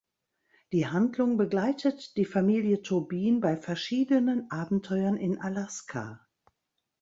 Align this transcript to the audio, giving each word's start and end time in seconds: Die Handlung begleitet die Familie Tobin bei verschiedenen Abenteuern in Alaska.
Die 0.71 0.87
Handlung 0.87 1.37
begleitet 1.37 2.17
die 2.17 2.25
Familie 2.25 2.81
Tobin 2.81 3.39
bei 3.39 3.55
verschiedenen 3.55 4.49
Abenteuern 4.49 5.15
in 5.15 5.39
Alaska. 5.39 6.25